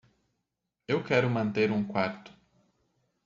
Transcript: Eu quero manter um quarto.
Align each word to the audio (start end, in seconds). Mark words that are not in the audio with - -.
Eu 0.87 1.03
quero 1.03 1.29
manter 1.29 1.69
um 1.71 1.85
quarto. 1.85 2.33